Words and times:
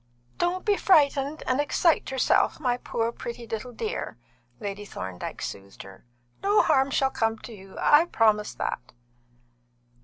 "Don't 0.39 0.65
be 0.65 0.77
frightened 0.77 1.43
and 1.45 1.61
excite 1.61 2.09
yourself, 2.09 2.59
my 2.59 2.75
poor, 2.77 3.11
pretty 3.11 3.45
little 3.45 3.71
dear," 3.71 4.17
Lady 4.59 4.83
Thorndyke 4.83 5.43
soothed 5.43 5.83
her. 5.83 6.03
"No 6.41 6.63
harm 6.63 6.89
shall 6.89 7.11
come 7.11 7.37
to 7.37 7.53
you, 7.53 7.77
I 7.79 8.05
promise 8.05 8.55
that." 8.55 8.93